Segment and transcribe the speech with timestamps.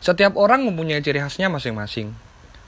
[0.00, 2.16] Setiap orang mempunyai ciri khasnya masing-masing.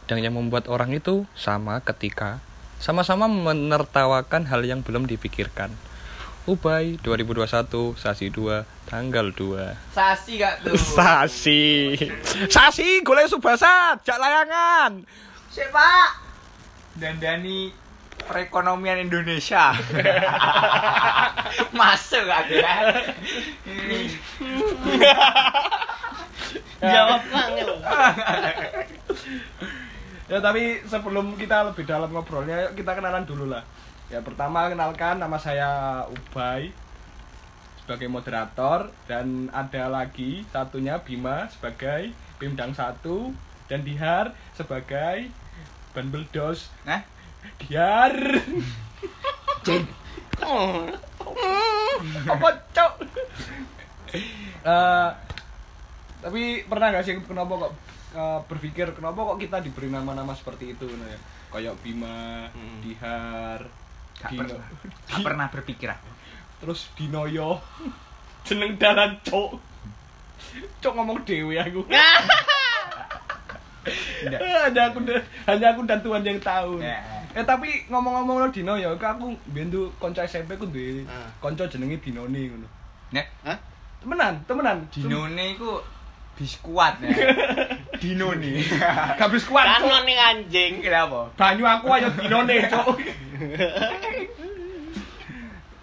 [0.04, 2.44] Dan yang membuat orang itu sama ketika
[2.76, 5.72] sama-sama menertawakan hal yang belum dipikirkan.
[6.42, 10.74] Ubay 2021 Sasi 2 tanggal 2 Sasi gak tuh?
[10.98, 11.94] Sasi
[12.50, 15.06] Sasi golek subasa jak layangan
[15.54, 16.18] Siapa?
[16.98, 17.70] Dandani
[18.26, 19.74] perekonomian Indonesia.
[21.78, 22.74] Masuk gak ya?
[26.82, 27.70] Jawab angel.
[30.26, 33.62] Ya tapi sebelum kita lebih dalam ngobrolnya, yuk kita kenalan dulu lah.
[34.08, 36.72] Ya pertama kenalkan nama saya Ubay
[37.82, 43.02] sebagai moderator dan ada lagi satunya Bima sebagai Pimdang 1
[43.66, 45.28] dan Dihar sebagai
[45.92, 47.02] Banbeldos Nah,
[47.58, 48.14] Dihar.
[49.66, 49.84] Jen.
[50.42, 50.86] Oh,
[52.26, 52.92] Apa cok?
[54.62, 55.08] Eh,
[56.22, 57.72] tapi pernah gak sih kenapa kok
[58.12, 61.18] eh, berpikir kenapa kok kita diberi nama-nama seperti itu gitu ya?
[61.50, 62.80] Kayak Bima, Hmm.
[62.80, 63.60] Dihar,
[64.14, 64.64] Gak, Dino, pernah,
[65.04, 66.08] gak pernah berpikir aku.
[66.58, 67.58] terus Dinoyo.
[68.46, 69.58] Jeneng dalan cok.
[70.78, 71.82] Cok ngomong dewe aku.
[74.22, 74.38] Nggak.
[74.38, 76.78] hanya aku dan- hanya aku dan Tuhan yang tahu.
[76.78, 77.02] Ya.
[77.32, 81.26] Eh tapi ngomong-ngomong lo Dino ya, aku bendu konco SMP ku duwe Ah.
[81.36, 82.68] konco jenenge Dinoni ngono.
[83.10, 83.58] Nek, Hah?
[83.98, 84.86] Temenan, temenan.
[84.88, 85.82] Dinone iku
[86.32, 87.12] biskuat ya.
[88.02, 88.58] Dino nih.
[89.20, 89.64] Gak bisa kuat.
[89.68, 90.72] Kan ning anjing.
[90.80, 91.28] Kenapa?
[91.36, 92.98] banyu aku ayo cok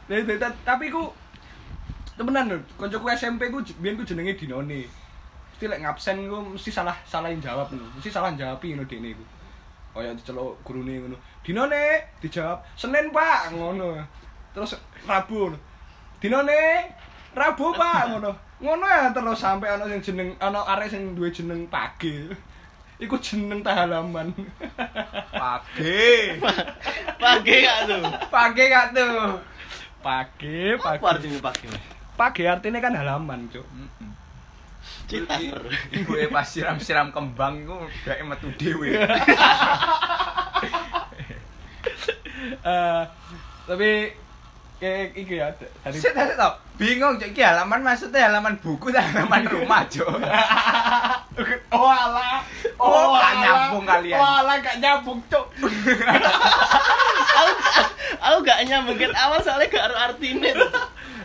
[0.10, 1.06] Nah, nah, ta- tapi ku
[2.18, 4.90] temenan lho koncoku SMP ku biyen ku jenenge dinone
[5.54, 9.22] mesti lek ngabsen ku mesti salah salahin jawab ngono mesti salah jawab ngono dene ku
[9.94, 11.14] kaya diceluk gurune ngono
[11.46, 14.02] dinone dijawab Senin Pak ngono
[14.50, 14.74] terus
[15.06, 15.58] Rabu ngono.
[16.18, 16.90] dinone
[17.38, 21.64] Rabu Pak ngono ngono ya terus sampai ana sing jeneng ana arek sing duwe jeneng
[21.72, 22.28] Page
[23.00, 24.36] iku jeneng tak halaman
[25.32, 26.36] Page.
[27.16, 28.04] Pagi gak tuh?
[28.28, 29.40] Page gak tuh?
[30.04, 31.04] Page, Apa page.
[31.16, 31.68] artinya pagi?
[32.20, 33.64] Page artinya kan halaman, Cuk.
[35.08, 35.36] Kita.
[35.96, 38.92] Ibu e pas siram-siram kembang iku dhek metu dhewe.
[42.60, 43.04] Eh,
[43.68, 44.16] tapi
[44.80, 46.54] kayak iki ya dari Saya tak tahu.
[46.80, 50.16] Bingung cok iki halaman maksudnya halaman buku dan halaman rumah cok.
[51.72, 52.44] Oh alah.
[52.76, 53.32] Oh, gak alah.
[53.40, 54.20] nyambung kalian.
[54.20, 55.48] Oh alah gak nyambung, Cuk.
[57.32, 57.52] Aku
[58.20, 60.52] aku gak nyambungin awal soalnya gak ada artinya.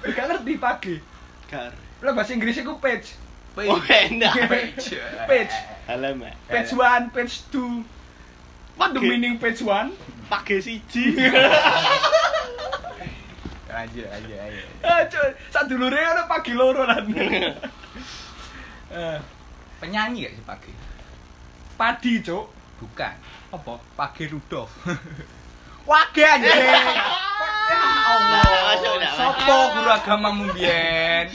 [0.06, 1.02] Gak ngerti page.
[1.50, 1.74] Gar.
[1.98, 3.18] Lah bahasa Inggrisnya ku page.
[3.58, 4.34] Oh enak.
[5.30, 5.54] Page.
[5.86, 6.34] Halaman.
[6.46, 8.78] Page 1, page 2.
[8.78, 9.10] What the Page.
[9.10, 9.94] meaning page 1?
[10.26, 11.14] Pagi siji.
[13.74, 14.62] Lanjut aja ayo.
[14.86, 17.08] Ah, Cuk, sak dulure ana pagi loro lan.
[18.94, 19.18] Eh,
[19.82, 20.72] Penyanyi gak sih Page?
[21.74, 22.46] padi, Cuk.
[22.78, 23.14] Bukan.
[23.50, 23.74] Apa?
[23.98, 24.70] Page Rudolf.
[25.88, 26.54] Wage anjing.
[27.64, 28.44] Ya Allah.
[28.44, 28.94] Dah, masuk.
[29.18, 31.26] Sopo guru agamamu mbiyen?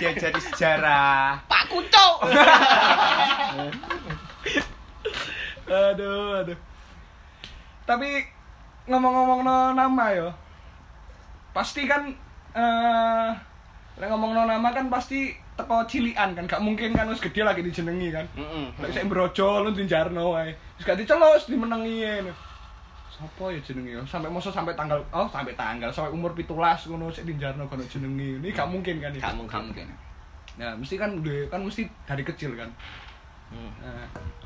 [0.00, 1.38] Diajari sejarah.
[1.46, 2.16] Pak Kucuk.
[5.66, 6.58] aduh aduh
[7.82, 8.22] tapi
[8.86, 10.30] ngomong-ngomong no nama yo
[11.50, 12.06] pasti kan
[12.54, 13.30] eh
[13.96, 17.64] lek ngomong no nama kan pasti teko cilian kan gak mungkin kan wis gede lagi
[17.64, 18.66] dijenengi kan Heeh.
[18.76, 22.32] lek sik brojo lu dinjarno wae wis gak diceluk wis dimenengi ngono
[23.08, 26.52] Sopo ya jenenge yo sampai masa sampai tanggal oh sampai tanggal sampai umur 17
[26.86, 29.72] ngono sik dinjarno kono jenengi ini gak mungkin kan ya Kamu kamu.
[29.72, 29.88] Mungkin.
[30.56, 32.68] nah mesti kan duwe- kan mesti dari kecil kan
[33.46, 33.70] Hmm.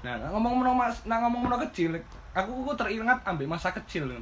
[0.04, 1.96] Nah, nah ngomong ngomong mas, nah ngomong ngomong kecil,
[2.36, 4.20] aku aku teringat ambil masa kecil loh.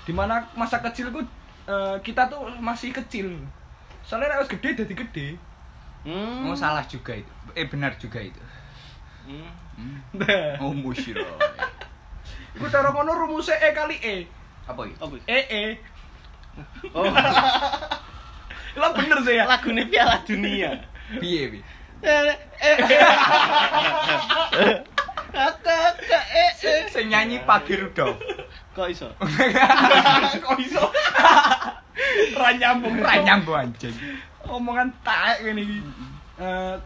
[0.00, 1.20] Di mana masa kecilku
[1.68, 3.36] eh, kita tuh masih kecil.
[4.10, 5.26] Soalnya wis gede jadi gede.
[6.02, 6.50] Hmm.
[6.50, 7.30] Oh salah juga itu.
[7.54, 8.42] Eh benar juga itu.
[9.30, 10.02] Hmm.
[10.18, 11.22] Nah, Oh musyro.
[12.58, 14.16] iku cara ngono rumusnya E kali E.
[14.66, 14.98] Apa itu?
[14.98, 15.14] Apa?
[15.30, 15.64] E E.
[16.90, 17.06] Oh,
[18.82, 19.46] Lah bener sih ya.
[19.46, 20.74] lagune Piala Dunia.
[21.22, 21.62] Piye piye?
[22.02, 24.76] Eh, eh, eh.
[25.30, 26.82] Kakak, kak, eh, eh.
[26.90, 28.18] Sing nyanyi Page Rudolf.
[28.74, 29.14] Kok iso?
[30.42, 30.82] Kok iso?
[32.36, 33.94] Ra nyambung Ra nyambung anjing.
[34.44, 35.78] Omongan taek iki.
[36.40, 36.76] Eh,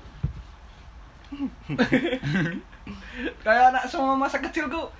[3.40, 4.90] kayak anak semua masa kecilku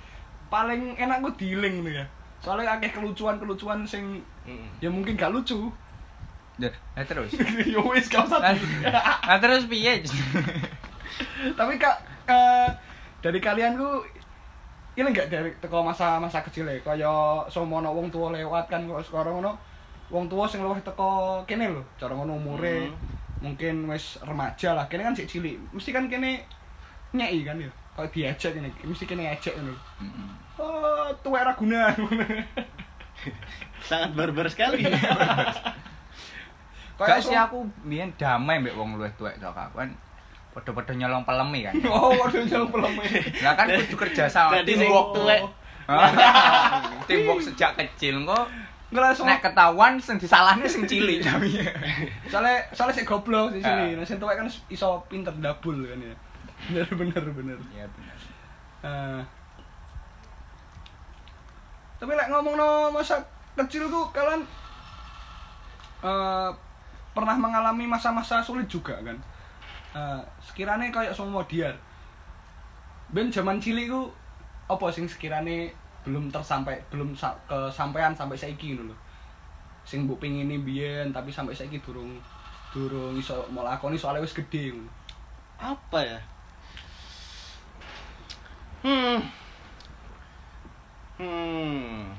[0.49, 2.05] paling enak gue dealing nih ya
[2.39, 4.69] soalnya akeh kelucuan-kelucuan sing Hmm.
[4.77, 5.57] ya mungkin gak lucu
[6.61, 6.69] Nah,
[7.01, 7.33] terus.
[7.73, 10.05] ya wis gak usah Nah, terus piye?
[11.57, 11.97] tapi kak
[12.29, 12.69] eh,
[13.25, 14.05] dari kalian ku
[14.93, 17.09] ini enggak dari teko masa-masa kecil ya kaya
[17.49, 19.57] semono wong tua lewat kan kok sekarang ngono
[20.15, 22.87] wong tua sing luwih teko kene lho cara ngono umure.
[22.87, 22.95] Hmm.
[23.43, 24.87] mungkin wis remaja lah.
[24.87, 25.59] Kene kan sik cilik.
[25.75, 26.47] Mesti kan kene
[27.11, 27.67] nyei kan ya?
[27.95, 29.71] Kalau diajak ini mesti kene ajak ngono
[30.03, 30.29] Mm-mm.
[30.59, 31.91] oh tuwek ra guna
[33.87, 34.83] Sangat barbar sekali.
[36.95, 39.91] Gak sih aku biyen damai mbek wong luwih tuwek tok aku kan
[40.55, 41.75] padha-padha nyolong pelemi kan.
[41.91, 42.93] oh waduh jalan pelem
[43.43, 45.43] Lah kan kudu kerja sama Jadi sing tuwek.
[47.07, 48.49] teamwork sejak kecil kok
[48.95, 51.59] ngerasa nek ketahuan sing disalahne sing cilik tapi.
[52.25, 53.99] soalnya soalnya sik goblok di sini Ah.
[53.99, 56.15] nah sing tuwek kan iso pinter dabul kan ya
[56.65, 58.17] bener bener bener Iya bener.
[58.81, 59.21] Ah.
[61.95, 63.19] tapi lek ngomong no masa
[63.53, 64.43] kecilku kalian
[66.01, 66.49] eh
[67.11, 69.15] pernah mengalami masa-masa sulit juga kan
[69.95, 71.71] Eh sekiranya kayak semua diar
[73.07, 74.11] ben zaman cilik ku
[74.67, 75.71] apa sing sekiranya
[76.05, 78.95] belum tersampai belum sa kesampaian sampai saiki ngono lho
[79.85, 82.21] sing mbok pengini biyen tapi sampai saiki durung
[82.69, 85.05] durung iso mau lakoni soalnya wis gede ngono
[85.55, 86.19] Apa ya?
[88.83, 89.19] Hmm.
[91.15, 92.11] Hmm.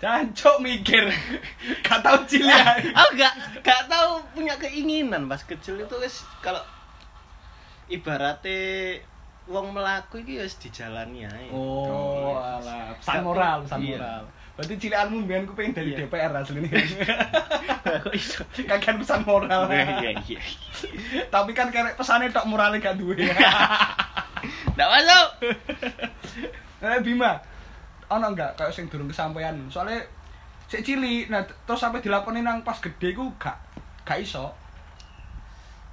[0.00, 1.08] Jancok mikir.
[1.84, 2.48] Gak tau cilik.
[2.48, 2.88] ae.
[2.92, 6.60] Aku gak gak tahu punya keinginan pas kecil itu wis kalau
[7.90, 9.02] ibaratnya
[9.50, 11.50] wong melaku iki wis dijalani ae.
[11.50, 12.94] Oh, alah.
[12.96, 13.98] Pesan moral, pesan Iya.
[13.98, 14.22] moral.
[14.54, 16.06] Berarti cilikanmu mbiyen ku pengen dari Iya.
[16.06, 16.70] DPR asline.
[18.06, 18.46] Kok iso?
[18.62, 19.66] Kakan pesan moral.
[19.66, 20.40] Iya iya.
[21.26, 23.18] Tapi kan karek pesane tok morale gak duwe.
[24.78, 25.28] Ndak masuk.
[26.80, 27.36] Eh Bima,
[28.06, 29.52] ono enggak kayak sing durung kesampaian?
[29.66, 30.00] Soalnya
[30.64, 33.58] sik cilik, nah terus sampai dilakoni nang pas gede ku gak
[34.06, 34.48] gak iso.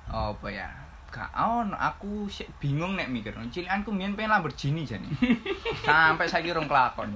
[0.08, 0.70] Apa ya?
[1.08, 2.28] Gak ono, aku
[2.60, 3.32] bingung nek mikir.
[3.50, 5.08] Cilikanku mbiyen pengen Lamborghini jane.
[5.88, 7.16] Sampai saiki rong kelakon.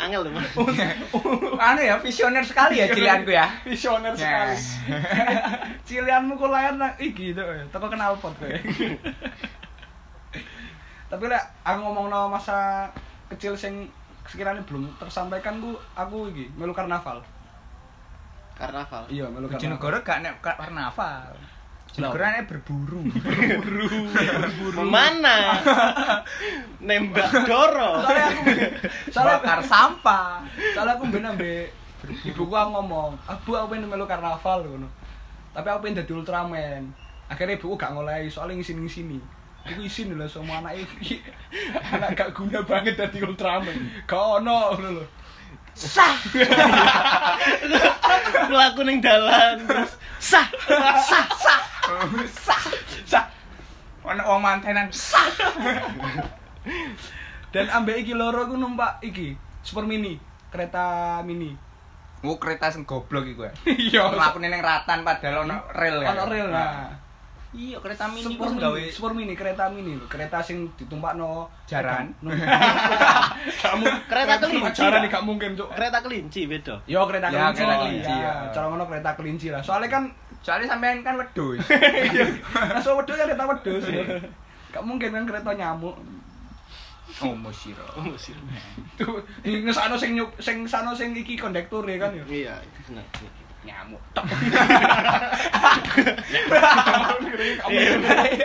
[0.00, 0.32] Angel lho,
[1.68, 3.44] anu ya, visioner sekali ya cilikanku ya.
[3.68, 4.56] Visioner sekali.
[5.84, 8.48] Cilianmu kok layar nang iki to, teko kenal pot kowe.
[11.12, 12.88] Tapi lek aku ngomong masa
[13.28, 13.84] kecil sing
[14.24, 17.20] sekiranya belum tersampaikan ku aku iki melu karnaval.
[18.56, 19.04] Karnaval.
[19.12, 19.60] Iya, melu karnaval.
[19.60, 21.36] Bojonegoro gak nek ka- karnaval.
[21.92, 23.00] Bojonegoro nek berburu.
[24.88, 25.60] Mana?
[26.88, 28.00] Nembak Doro.
[28.00, 28.42] Soalnya aku
[29.12, 30.40] soalnya Bakar sampah.
[30.72, 31.68] soalnya aku ben ambek
[32.24, 34.88] ibuku aku ngomong, "Abu aku pengen melu karnaval ngono."
[35.52, 36.82] Tapi aku pengen dadi Ultraman.
[37.28, 39.20] Akhirnya ibuku gak ngolehi soalnya ngisin-ngisini.
[39.68, 41.20] Iku isin lho semua anak iki.
[41.94, 44.08] Anak gak guna banget dadi Ultraman.
[44.08, 45.06] Gak ono ngono lho.
[48.48, 50.44] Melaku ning dalan terus sah
[51.00, 51.71] sah sah.
[52.28, 52.62] Sah.
[53.06, 53.24] Sah.
[54.02, 54.88] Ono wong mantenan.
[54.90, 55.26] Sah.
[57.52, 60.16] Dan ambek iki loro aku numpak iki, Super Mini,
[60.48, 61.52] kereta mini.
[62.22, 63.52] Oh kereta sing goblok iku ya.
[63.66, 64.02] Iya.
[64.14, 66.14] Mlakune ning ratan padahal ono rel ya.
[66.14, 66.86] Ono rel nah.
[67.52, 71.52] Iya, kereta mini Super ku mini, gawe super mini, kereta mini lho, kereta sing ditumpakno
[71.68, 72.08] Jaran.
[73.60, 75.68] Kamu Kereta kelinci, Jaran gak mungkin, Cuk.
[75.76, 76.80] Kereta kelinci beda.
[76.88, 77.60] Yo kereta Ya, kelinci.
[77.60, 78.32] kereta kelinci, ya.
[78.48, 78.52] ya.
[78.56, 79.60] Cara ngono kereta kelinci lah.
[79.60, 80.08] Soalnya kan
[80.42, 81.62] Soalnya sampean kan wedhus.
[82.74, 83.84] Naso wedhus kan kereta wedhus.
[84.74, 85.94] Gak mungkin kan kereta nyamuk.
[87.22, 87.84] Oh, musiro.
[88.96, 92.24] Tuh, ngesano sing nyuk, sing sano sing iki kondektur ya kan ya.
[92.26, 92.54] Iya,
[92.88, 93.04] benar.
[93.62, 94.02] Nyamuk.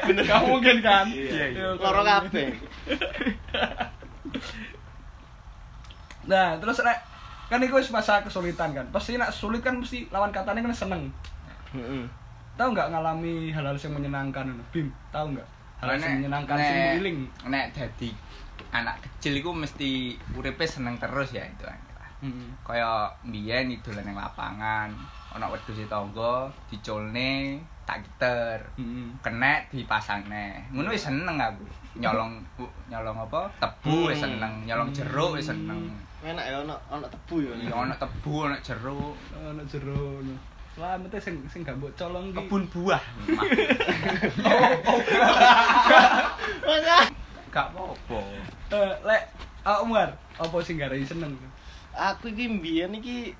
[0.05, 1.09] Bener gak mungkin kan.
[1.09, 2.53] Iya, Yo, Loro kabeh.
[6.27, 6.97] Nah, terus nek
[7.47, 8.85] kan iku wis masa kesulitan kan.
[8.91, 11.03] Pasti nek sulit kan mesti lawan katanya kan seneng.
[11.73, 12.03] Heeh.
[12.55, 14.45] Tahu nggak ngalami hal-hal yang menyenangkan?
[14.71, 15.47] Bim, tahu nggak?
[15.77, 17.19] Hal Nek- yang menyenangkan sing nek- iling.
[17.45, 18.09] Nek dadi
[18.73, 19.91] anak kecil iku mesti
[20.33, 21.63] uripe seneng terus ya itu.
[22.17, 22.49] Heeh.
[22.65, 24.89] Kaya mbiyen idolan ning lapangan,
[25.29, 28.57] ana wedhus tangga diculne tak giter.
[28.73, 29.05] Heeh.
[29.21, 30.65] Kenek dipasangne.
[30.73, 31.61] Ngono wis seneng aku.
[31.97, 32.41] Nyolong
[32.89, 33.45] nyolong apa?
[33.57, 34.33] Tebu wis Hmm.
[34.33, 35.93] seneng, nyolong jeruk wis seneng.
[36.17, 37.53] Enak ya ono ono tebu ya.
[37.53, 40.17] Ya ana tebu, ana jeruk, Ono jero
[40.77, 42.37] Selamat sing sing gak mbok colong iki.
[42.37, 43.01] kebun buah.
[46.61, 47.09] Maka
[47.57, 48.19] Gak apa-apa.
[48.69, 49.23] Eh, lek
[49.81, 51.33] Umar, apa sing garai seneng?
[51.97, 53.33] aku iki mbiyen iki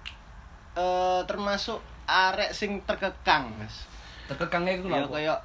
[0.73, 1.77] eh termasuk
[2.09, 3.85] arek sing terkekang, Mas.
[4.25, 5.13] Terkekangnya iku Ya lho.
[5.13, 5.35] kaya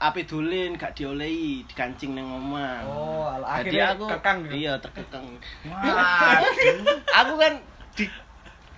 [0.00, 2.80] ape dolen gak diolehi, dikancing ning omah.
[2.88, 4.52] Oh, akhirnya aku kekang ya.
[4.56, 5.28] Iya, terkekang.
[5.68, 6.88] Waduh.
[7.20, 7.52] aku kan
[7.92, 8.08] di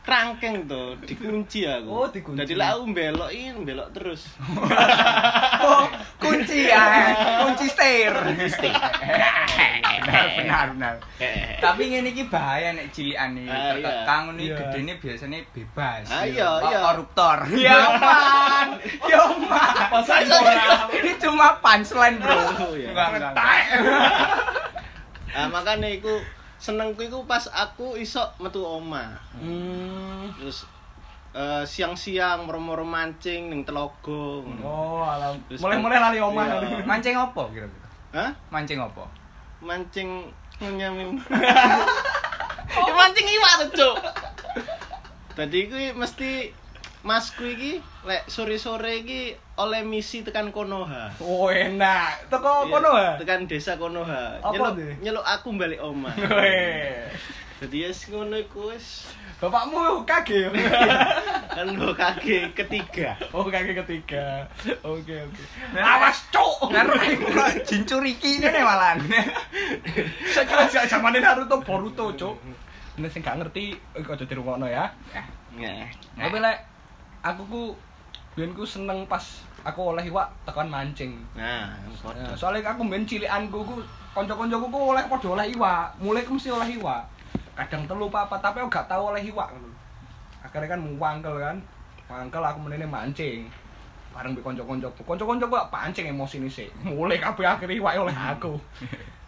[0.08, 1.88] kerangkeng tuh, dikunci aku.
[1.92, 2.40] Oh, dikunci.
[2.40, 4.24] Jadi lah aku belok ini belok terus.
[5.58, 5.90] Oh,
[6.22, 7.10] kunci ya,
[7.42, 8.14] kunci setir.
[8.14, 8.38] benar,
[10.38, 10.94] benar, benar.
[11.58, 13.50] Tapi ngene iki bahaya nek cilikan iki.
[13.50, 14.06] Ah, iya.
[14.06, 14.56] Ngono iki Iya.
[14.56, 16.06] gedene biasanya bebas.
[16.08, 16.78] Ah, iya, iya.
[16.78, 17.38] Koruptor.
[17.58, 18.68] Ya man.
[19.10, 19.98] Yo man.
[19.98, 20.78] Moral.
[20.94, 22.38] Ini cuma punchline, Bro.
[22.38, 22.94] Oh, iya.
[22.94, 23.34] Enggak, enggak.
[25.28, 26.22] Ah makanya iku
[26.58, 29.14] senengku iku pas aku iso metu oma.
[29.38, 30.30] Hmm.
[30.38, 30.66] Terus
[31.32, 34.42] eh, siang-siang moro-moro mancing ning Telogo.
[34.42, 34.62] ngono.
[34.66, 35.38] Oh, alam.
[35.46, 36.44] Terus Mulai-mulai lali omah.
[36.44, 36.82] Iya.
[36.82, 37.88] Mancing apa kira-kira?
[38.12, 38.30] Hah?
[38.50, 39.04] Mancing apa?
[39.62, 40.26] Mancing
[40.58, 41.16] nyamin.
[42.68, 43.96] Ya mancing iwak tuh, Cuk.
[45.32, 46.52] Tadi kuwi mesti
[47.00, 51.10] masku iki lek sore-sore iki oleh misi tekan Konoha.
[51.18, 52.30] Oh, enak.
[52.30, 53.08] Teko Iya, kono ha.
[53.18, 54.38] Tekan desa Konoha.
[54.38, 56.14] Apa Nyeluk nyeluk aku balik oma.
[56.14, 57.10] Weh.
[57.58, 59.10] Jadi ya ngono iku wis
[59.42, 60.46] Bapakmu kage.
[61.58, 63.18] kan lo kaki ketiga.
[63.34, 64.46] Oh, kage ketiga.
[64.82, 65.42] Oke, oke.
[65.74, 66.70] Nah, Awas, cuk.
[66.70, 66.98] Ngaruh
[67.62, 68.98] jincur iki ngene malan.
[70.34, 72.34] Saya kira sejak zaman Naruto Boruto, cuk.
[72.98, 74.90] Ini sing gak ngerti, kok aja dirungokno ya.
[75.54, 75.86] Nah,
[76.18, 76.58] Tapi lek
[77.22, 77.62] aku ku
[78.34, 79.22] biyen ku seneng pas
[79.66, 81.12] aku oleh iwak tekan mancing.
[81.34, 81.66] nah,
[82.14, 83.74] Nah, soalnya aku main cilikanku ku
[84.14, 85.98] kanca-kancaku ku oleh padha oleh iwak.
[85.98, 87.02] Mulai ku mesti oleh iwak.
[87.58, 89.70] Kadang telu apa, apa tapi aku gak tau oleh iwak ngono.
[90.46, 91.56] Akhirnya kan mangkel kan.
[92.06, 93.50] Mangkel aku menene mancing.
[94.14, 95.00] Bareng mbek kanca-kancaku.
[95.02, 96.68] Kanca-kancaku gak pancing emosi nih sih.
[96.86, 98.54] Mulai kabeh akhirnya iwak oleh aku.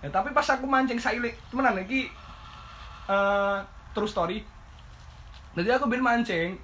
[0.00, 2.06] Ya, tapi pas aku mancing sailik, temenan iki
[3.10, 3.58] eh
[3.90, 4.38] true story.
[5.58, 6.54] Jadi aku ben mancing,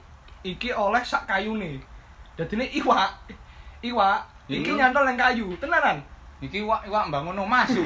[0.46, 1.82] iki oleh sak kayune.
[2.38, 3.11] Dadine iwak.
[3.83, 4.78] Iwak iki Iya.
[4.87, 5.99] nyantol nang kayu, tenanan.
[6.38, 7.80] Iki wak wak bangun omah su.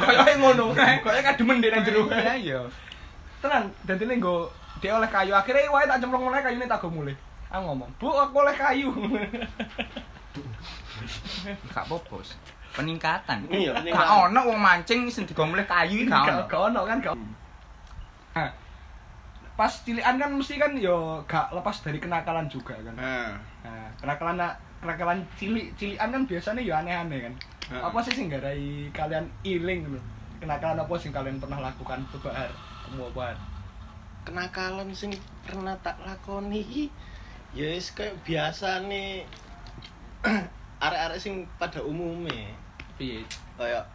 [0.00, 2.02] Koyoke ngono, koyoke kademen dek nang jero.
[2.08, 2.60] Iya iya.
[3.40, 4.48] Tenan, dadine nggo
[4.80, 5.32] dia oleh kayu.
[5.32, 7.16] Akhirnya iwake tak cemplung oleh kayune tak go mulih.
[7.46, 8.90] Aku ngomong, "Bu, aku oleh kayu."
[11.70, 12.08] Gak apa-apa.
[12.10, 12.34] Bos.
[12.74, 13.46] Peningkatan.
[13.48, 16.42] Iya, Gak ono wong mancing sing digomleh kayu gak ono.
[16.44, 17.14] Gak ono kan, gak.
[19.56, 22.92] Pas cilikan kan mesti kan yo gak lepas dari kenakalan juga kan.
[22.92, 23.32] Nah,
[23.96, 24.36] kenakalan
[24.78, 27.34] kenakalan cilik cilikan kan biasanya ya aneh-aneh kan.
[27.66, 27.82] Heeh.
[27.82, 30.00] Apa sih sing garai kalian iling lho?
[30.36, 32.50] Kenakalan apa sing kalian pernah lakukan coba har?
[32.84, 33.38] Kamu apa har?
[34.22, 36.90] kenakalan sing pernah tak lakoni
[37.54, 39.22] ya wis kayak biasa nih
[40.82, 42.50] arek-arek sing pada umumnya
[42.96, 43.22] Piye?
[43.54, 43.86] kayak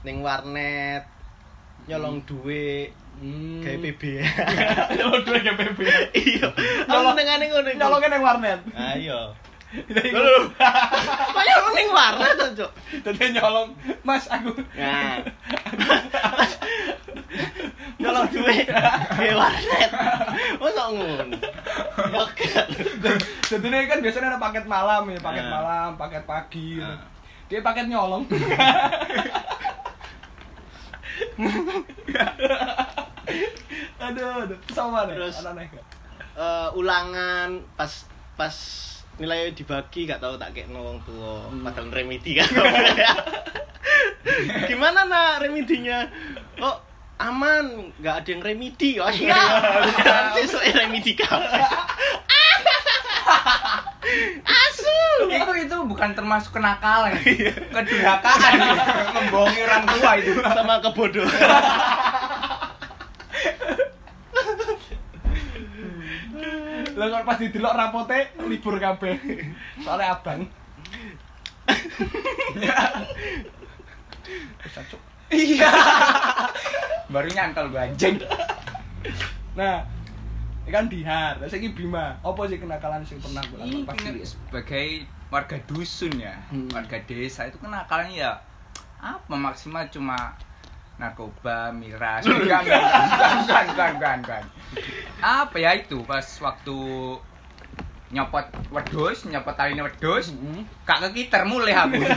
[0.00, 1.04] ning warnet
[1.84, 3.60] nyolong duit Hmm.
[3.60, 4.02] gawe PB
[4.96, 5.78] Nyolong duit ke PB.
[6.16, 6.46] iya
[6.88, 7.76] Nyolong- nengane ngono iku.
[7.76, 8.60] Nyolongnya nang warnet.
[8.72, 10.50] ayo Jadi lho
[11.34, 13.70] kok nyolong ning warnet to cuk Jadi nyolong,
[14.02, 14.50] Mas aku.
[14.74, 15.22] nah
[18.00, 19.90] nyolong duit gawe warnet
[20.58, 22.66] mosok ngono ya kan
[23.46, 25.50] Jadi ini kan biasanya ada paket malam ya, paket Ah.
[25.52, 26.78] malam, paket pagi.
[26.78, 26.98] Ah.
[27.46, 28.22] Dia paket nyolong.
[34.00, 34.58] aduh, aduh.
[34.70, 35.14] Sama deh.
[35.16, 35.68] Terus- Aneh
[36.30, 37.92] eh, ulangan pas
[38.34, 38.54] pas
[39.20, 41.60] nilai dibagi gak tahu tak kayak wong tua Hmm.
[41.60, 42.48] padahal remedi kan.
[44.68, 46.08] Gimana nak remedinya?
[46.56, 46.80] Oh
[47.20, 47.92] aman?
[48.00, 49.36] Nggak ada yang remedi oh siap
[50.32, 51.36] besok remedi kau.
[54.42, 54.96] Asu.
[55.28, 57.20] Itu itu bukan termasuk kenakalan.
[57.20, 58.56] Kedurhakaan.
[59.12, 60.32] Membohongi orang tua itu.
[60.40, 61.99] sama kebodohan
[67.00, 69.16] Lah kalau pas didelok rapote libur kabeh.
[69.80, 70.44] Soalnya abang.
[74.60, 75.00] Bisa cuk.
[75.32, 75.70] Iya.
[77.12, 78.20] Baru nyantol gua anjing.
[79.56, 79.82] Nah,
[80.66, 81.40] ini kan dihar.
[81.40, 84.86] Lah saiki Bima, apa sih kenakalan sing pernah mbok lakukan pas Ini sebagai
[85.30, 86.68] warga dusun ya, Hmm.
[86.68, 88.32] warga desa itu kenakalannya ya
[89.00, 90.36] apa maksimal cuma
[91.00, 92.82] narkoba, miras, enggak, enggak,
[93.40, 94.42] enggak, enggak, enggak, enggak.
[95.18, 96.76] Apa ya itu pas waktu
[98.10, 100.66] nyopot wedus, nyopot talinya wedus, Hmm.
[100.84, 101.96] kak kekiter mulai aku.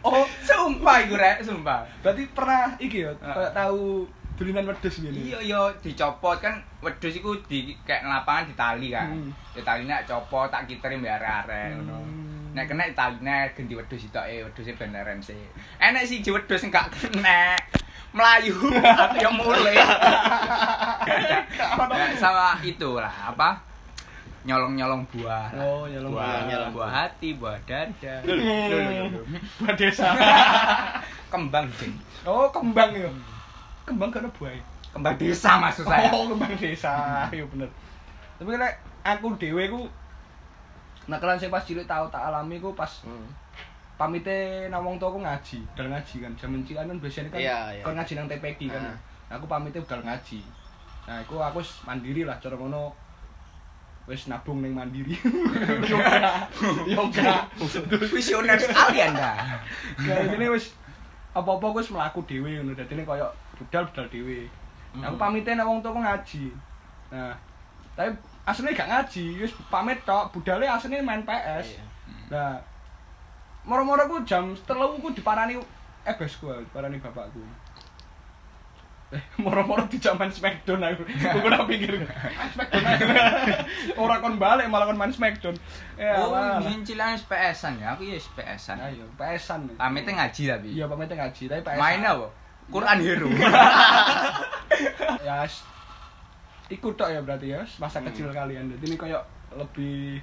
[0.00, 1.84] Oh, sumpah iku rek, sumpah.
[2.00, 5.12] berarti pernah iki ya, kayak tahu dulinan wedhus ngene.
[5.12, 9.12] Iya iya dicopot kan wedhus iku di kayak lapangan ditali kan.
[9.12, 9.28] Hmm.
[9.52, 11.98] Ya taline copot tak kiteri mbek arek-arek ngono.
[12.00, 12.29] Hmm.
[12.50, 15.38] Nek kena taline ganti wedhus itoke, wedhuse beneran sih.
[15.78, 17.54] Enek sih ji wedhus sing gak kena.
[18.10, 18.58] Melayu
[19.22, 19.78] yang mulai.
[21.78, 23.62] Nah, sama itu lah apa?
[24.42, 25.54] Nyolong-nyolong buah.
[25.54, 26.48] Oh, nyolong buah, buah.
[26.50, 27.06] Nyolong buah buah.
[27.06, 28.14] hati, buah dada.
[29.62, 30.10] Buat desa.
[31.32, 31.94] Kembang sih.
[32.26, 33.06] Oh, kembang ya.
[33.86, 34.50] Kembang karena buah.
[34.90, 37.30] kembang desa maksud saya Oh, kembang desa.
[37.30, 37.70] Iya bener.
[38.42, 38.74] Tapi nek
[39.06, 39.86] aku dhewe ku
[41.10, 43.26] nakalan sing pas cilik tau tak alami ku pas Hmm.
[43.98, 44.32] pamite
[44.70, 46.32] nang wong tuaku ngaji, budal ngaji kan.
[46.32, 47.82] Jaman cilik kan biasanya kan Iya, iya.
[47.84, 48.80] kon ngaji nang TPG kan.
[48.80, 48.96] Ah.
[49.28, 50.40] Nah, aku pamite budal ngaji.
[51.04, 52.94] Nah, aku aku mandiri lah cara ngono.
[54.08, 55.12] Wis nabung ning mandiri.
[55.92, 56.48] Yoga.
[56.88, 57.44] Yoga.
[58.10, 59.60] visioner sekali anda
[59.94, 60.72] Kayak gini wis
[61.30, 62.72] apa-apa wis mlaku dhewe ngono.
[62.72, 63.28] Dadine koyo
[63.60, 64.48] budal-budal dhewe.
[64.96, 65.20] Aku Hmm.
[65.20, 66.48] pamite nek wong tuaku ngaji.
[67.12, 67.36] Nah,
[67.92, 68.10] tapi
[68.50, 71.66] aslinya gak ngaji, wis pamit tok, budale aslinya main PS.
[71.70, 71.82] Iya.
[72.28, 72.54] Nah,
[73.62, 74.66] moro-moro ku jam 3
[74.98, 75.54] ku diparani
[76.02, 77.38] ebesku, diparani bapakku.
[79.10, 81.02] Eh, moro-moro dijak main Smackdown aku.
[81.02, 81.98] Aku ora pikir.
[81.98, 82.86] Main Smackdown.
[84.02, 85.58] Ora kon balik malah kon main Smackdown.
[85.98, 86.30] Ya, oh
[86.62, 89.66] ini cilan PS-an ya aku ya PS-an Ayo, PS-an.
[89.74, 91.74] pamitnya ngaji tapi Iya, pamitnya ngaji, tapi PS.
[91.74, 92.26] mainnya apa
[92.70, 93.26] Quran Hero
[95.26, 95.42] ya
[96.70, 98.08] ikut tok ya berarti ya masa Hmm.
[98.08, 98.70] kecil kalian.
[98.70, 99.22] Jadi ini kayak
[99.52, 100.22] lebih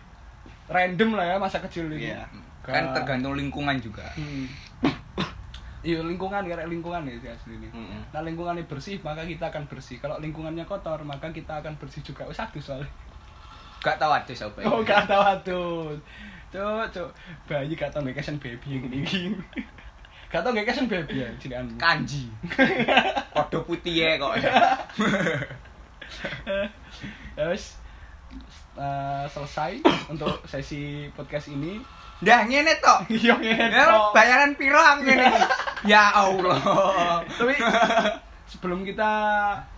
[0.67, 2.11] random lah ya masa kecil ini.
[2.11, 2.23] Iya.
[2.67, 4.03] kan tergantung lingkungan juga.
[4.15, 4.43] Hmm.
[5.87, 7.71] iya lingkungan ya lingkungan ya sih asli ini.
[7.71, 8.11] Mm-mm.
[8.11, 10.03] nah lingkungannya bersih maka kita akan bersih.
[10.03, 12.27] Kalau lingkungannya kotor maka kita akan bersih juga.
[12.27, 12.91] Oh satu soalnya.
[13.79, 14.67] Gak tahu ada siapa ya.
[14.67, 15.95] oh gak tahu tuh
[16.51, 17.09] cuk cuk.
[17.47, 19.31] Bayi gak tahu ngekesen baby yang ini.
[20.27, 22.27] Gak tahu ngekesen baby ya cilianmu kanji.
[23.37, 24.35] Kode putih ya kok
[27.37, 27.77] ya wis
[28.77, 31.79] eh, selesai untuk sesi podcast ini
[32.17, 34.11] dah ngene tok Iya ngene ya tok.
[34.13, 35.43] bayaran piro aku ngene iki?
[35.93, 37.53] ya Allah Tapi
[38.47, 39.11] sebelum kita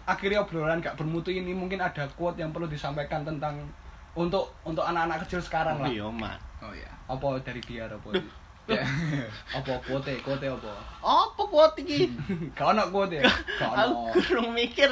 [0.05, 3.59] akhiri obrolan gak bermutu ini mungkin ada quote yang perlu disampaikan tentang
[4.15, 5.87] untuk untuk anak-anak kecil sekarang lah.
[5.87, 6.39] Iya, Mat.
[6.65, 8.09] oh ya Apa dari dia apa?
[8.69, 8.85] Ya.
[9.49, 10.13] Apa quote?
[10.21, 10.73] Quote apa?
[11.01, 12.05] Apa kuat iki?
[12.53, 13.25] Gak ono quote ya?
[13.57, 14.13] Gak ono.
[14.13, 14.89] Aku kurang mikir.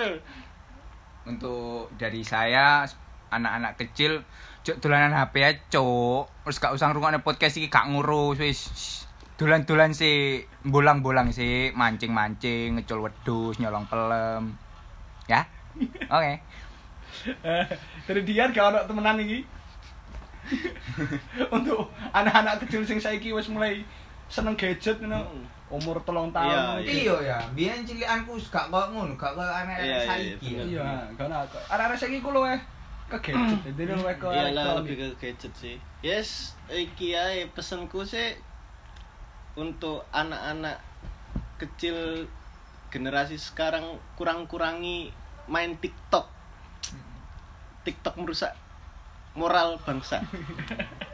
[1.28, 2.88] Untuk dari saya
[3.30, 4.24] anak-anak kecil
[4.64, 8.60] cuk dolanan HP ya cuk terus gak usah ngrungokne podcast iki gak ngurus wis
[9.38, 14.56] dolan-dolan sih bolang-bolang sih mancing-mancing ngecul wedhus nyolong pelem
[15.30, 15.46] ya
[16.10, 16.42] oke
[17.26, 17.66] Eh,
[18.06, 19.40] dari dia gak ono temenan iki.
[21.56, 23.84] untuk anak-anak kecil sing saiki wis mulai
[24.32, 25.28] seneng gadget ngono.
[25.28, 25.44] Hmm.
[25.68, 26.80] Umur telung Iya, tahun.
[26.80, 26.92] iya.
[26.94, 30.52] iya ya biyen cilikanku gak kok ngono gak kok anak Iya, iya, saiki.
[30.72, 31.60] Iya, gak ono.
[31.68, 32.56] Anak-anak saiki ku luwih
[33.08, 33.60] ke gadget.
[33.66, 33.84] Jadi
[34.16, 34.78] ke Iyalah elektronik.
[34.80, 35.76] lebih ke gadget sih.
[36.00, 36.30] Yes,
[36.68, 38.36] iki ae pesenku sih
[39.56, 40.80] untuk anak-anak
[41.58, 42.28] kecil
[42.88, 43.84] generasi sekarang
[44.16, 45.12] kurang-kurangi
[45.46, 46.28] main TikTok.
[47.84, 48.52] TikTok merusak
[49.34, 50.20] moral bangsa.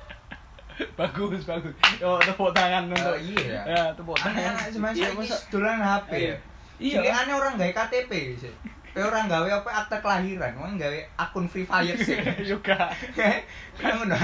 [0.99, 1.73] bagus bagus.
[1.99, 3.61] Oh tepuk tangan untuk Oh, iya.
[3.63, 3.83] ya?
[3.93, 4.53] Tepuk tangan.
[4.67, 6.35] Semasa Iya, iki masa- dolan HP ya
[6.77, 6.97] Iya.
[6.99, 8.53] Cilikane orang gawe KTP sih.
[8.93, 12.17] Kayak orang gawe apa akte kelahiran, orang gawe akun Free Fire sih.
[12.51, 12.89] juga.
[13.79, 14.17] Kan ngono.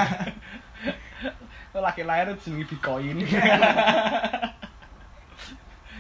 [1.72, 3.24] laki lahir jenenge bitcoin?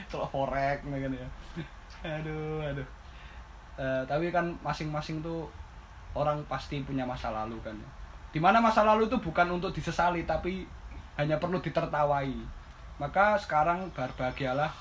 [0.10, 1.28] Kalau forex nih kan ya.
[2.18, 2.88] Aduh aduh.
[3.78, 5.46] Eh, tapi kan masing-masing tuh
[6.12, 7.90] orang pasti punya masa lalu kan ya.
[8.30, 10.66] Di mana masa lalu itu bukan untuk disesali tapi
[11.18, 12.30] hanya perlu ditertawai.
[13.02, 14.72] Maka sekarang berbahagialah.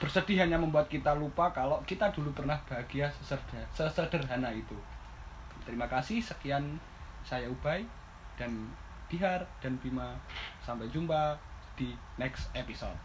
[0.00, 3.12] Bersedih hanya membuat kita lupa kalau kita dulu pernah bahagia
[3.76, 4.72] sesederhana itu.
[5.68, 6.80] Terima kasih, sekian
[7.20, 7.84] saya Ubay
[8.40, 8.72] dan
[9.12, 10.16] Bihar dan Bima.
[10.64, 11.36] Sampai jumpa
[11.76, 12.96] di next episode.